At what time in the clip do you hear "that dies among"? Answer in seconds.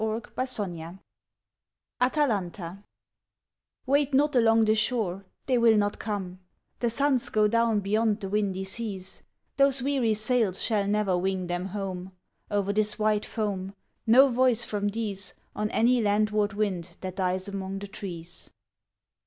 17.01-17.77